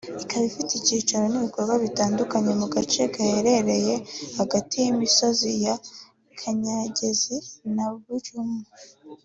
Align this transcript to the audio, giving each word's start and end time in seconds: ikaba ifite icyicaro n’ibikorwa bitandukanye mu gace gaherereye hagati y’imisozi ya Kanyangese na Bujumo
ikaba 0.23 0.43
ifite 0.49 0.71
icyicaro 0.75 1.25
n’ibikorwa 1.27 1.73
bitandukanye 1.83 2.51
mu 2.61 2.67
gace 2.73 3.01
gaherereye 3.13 3.95
hagati 4.37 4.73
y’imisozi 4.83 5.49
ya 5.65 5.75
Kanyangese 6.39 7.35
na 7.75 7.85
Bujumo 8.05 8.59